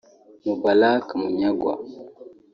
Mubarak 0.43 1.05
Munyagwa 1.19 1.73